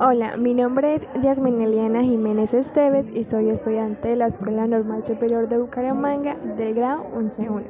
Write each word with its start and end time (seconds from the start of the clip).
Hola, 0.00 0.36
mi 0.36 0.54
nombre 0.54 0.94
es 0.94 1.08
Yasmin 1.20 1.60
Eliana 1.60 2.02
Jiménez 2.02 2.54
Esteves 2.54 3.10
y 3.12 3.24
soy 3.24 3.48
estudiante 3.50 4.10
de 4.10 4.16
la 4.16 4.28
Escuela 4.28 4.68
Normal 4.68 5.04
Superior 5.04 5.48
de 5.48 5.58
Bucaramanga 5.58 6.36
del 6.56 6.74
grado 6.74 7.06
11.1. 7.16 7.64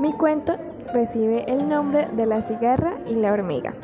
Mi 0.00 0.12
cuento 0.14 0.56
recibe 0.92 1.44
el 1.46 1.68
nombre 1.68 2.08
de 2.16 2.26
la 2.26 2.42
cigarra 2.42 2.96
y 3.06 3.14
la 3.14 3.32
hormiga. 3.32 3.74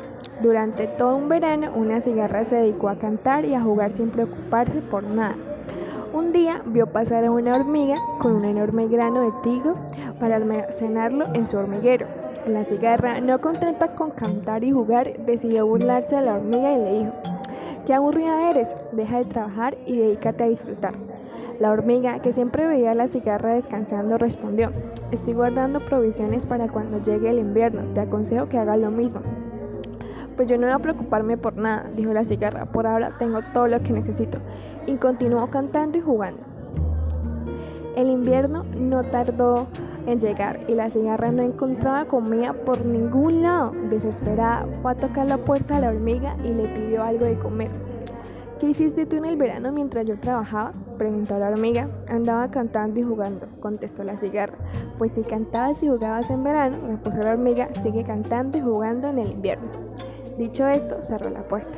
Durante 0.41 0.87
todo 0.87 1.15
un 1.15 1.29
verano, 1.29 1.71
una 1.73 2.01
cigarra 2.01 2.43
se 2.43 2.57
dedicó 2.57 2.89
a 2.89 2.97
cantar 2.97 3.45
y 3.45 3.53
a 3.53 3.61
jugar 3.61 3.95
sin 3.95 4.09
preocuparse 4.09 4.81
por 4.81 5.03
nada. 5.03 5.37
Un 6.13 6.33
día 6.33 6.61
vio 6.65 6.87
pasar 6.87 7.23
a 7.23 7.31
una 7.31 7.55
hormiga 7.55 7.95
con 8.19 8.35
un 8.35 8.43
enorme 8.43 8.89
grano 8.89 9.21
de 9.21 9.31
trigo 9.43 9.75
para 10.19 10.35
almacenarlo 10.35 11.33
en 11.33 11.47
su 11.47 11.55
hormiguero. 11.55 12.05
La 12.45 12.65
cigarra, 12.65 13.21
no 13.21 13.39
contenta 13.39 13.95
con 13.95 14.11
cantar 14.11 14.65
y 14.65 14.71
jugar, 14.71 15.25
decidió 15.25 15.65
burlarse 15.65 16.17
de 16.17 16.23
la 16.23 16.33
hormiga 16.33 16.73
y 16.73 16.77
le 16.83 16.99
dijo, 16.99 17.13
Qué 17.85 17.93
aburrida 17.93 18.49
eres, 18.49 18.75
deja 18.91 19.19
de 19.19 19.25
trabajar 19.25 19.77
y 19.85 19.99
dedícate 19.99 20.43
a 20.43 20.49
disfrutar. 20.49 20.95
La 21.59 21.71
hormiga, 21.71 22.19
que 22.19 22.33
siempre 22.33 22.67
veía 22.67 22.91
a 22.91 22.95
la 22.95 23.07
cigarra 23.07 23.53
descansando, 23.53 24.17
respondió, 24.17 24.71
Estoy 25.11 25.33
guardando 25.33 25.79
provisiones 25.79 26.45
para 26.45 26.67
cuando 26.67 27.01
llegue 27.01 27.29
el 27.29 27.39
invierno, 27.39 27.83
te 27.93 28.01
aconsejo 28.01 28.49
que 28.49 28.57
hagas 28.57 28.79
lo 28.79 28.91
mismo. 28.91 29.21
Pues 30.41 30.49
yo 30.49 30.57
no 30.57 30.65
voy 30.65 30.73
a 30.73 30.79
preocuparme 30.79 31.37
por 31.37 31.55
nada, 31.55 31.87
dijo 31.95 32.13
la 32.13 32.23
cigarra, 32.23 32.65
por 32.65 32.87
ahora 32.87 33.15
tengo 33.19 33.41
todo 33.53 33.67
lo 33.67 33.79
que 33.83 33.93
necesito. 33.93 34.39
Y 34.87 34.95
continuó 34.95 35.45
cantando 35.51 35.99
y 35.99 36.01
jugando. 36.01 36.41
El 37.95 38.09
invierno 38.09 38.65
no 38.75 39.03
tardó 39.03 39.67
en 40.07 40.17
llegar 40.17 40.59
y 40.67 40.73
la 40.73 40.89
cigarra 40.89 41.31
no 41.31 41.43
encontraba 41.43 42.05
comida 42.05 42.53
por 42.53 42.83
ningún 42.87 43.43
lado. 43.43 43.71
Desesperada, 43.91 44.65
fue 44.81 44.93
a 44.93 44.95
tocar 44.95 45.27
la 45.27 45.37
puerta 45.37 45.77
a 45.77 45.79
la 45.79 45.89
hormiga 45.89 46.35
y 46.43 46.51
le 46.51 46.69
pidió 46.69 47.03
algo 47.03 47.25
de 47.25 47.37
comer. 47.37 47.69
¿Qué 48.59 48.69
hiciste 48.69 49.05
tú 49.05 49.17
en 49.17 49.25
el 49.25 49.37
verano 49.37 49.71
mientras 49.71 50.07
yo 50.07 50.19
trabajaba? 50.19 50.73
preguntó 50.97 51.37
la 51.37 51.49
hormiga. 51.49 51.87
Andaba 52.09 52.49
cantando 52.49 52.99
y 52.99 53.03
jugando, 53.03 53.45
contestó 53.59 54.03
la 54.03 54.17
cigarra. 54.17 54.57
Pues 54.97 55.11
si 55.11 55.21
cantabas 55.21 55.83
y 55.83 55.87
jugabas 55.87 56.31
en 56.31 56.43
verano, 56.43 56.77
repuso 56.87 57.21
la 57.21 57.33
hormiga, 57.33 57.69
sigue 57.75 58.03
cantando 58.03 58.57
y 58.57 58.61
jugando 58.61 59.07
en 59.07 59.19
el 59.19 59.31
invierno. 59.33 59.69
Dicho 60.37 60.67
esto, 60.67 61.01
cerró 61.01 61.29
la 61.29 61.43
puerta. 61.43 61.77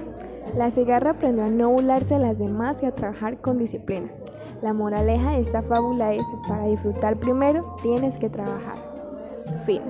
La 0.56 0.70
cigarra 0.70 1.12
aprendió 1.12 1.46
a 1.46 1.50
no 1.50 1.70
burlarse 1.70 2.16
de 2.16 2.22
las 2.22 2.38
demás 2.38 2.82
y 2.82 2.86
a 2.86 2.96
trabajar 2.96 3.38
con 3.38 3.58
disciplina. 3.58 4.10
La 4.62 4.74
moraleja 4.74 5.32
de 5.32 5.42
esta 5.42 5.62
fábula 5.62 6.14
es, 6.14 6.26
para 6.48 6.66
disfrutar 6.66 7.18
primero, 7.18 7.76
tienes 7.82 8.18
que 8.18 8.30
trabajar. 8.30 8.78
Fin. 9.66 9.82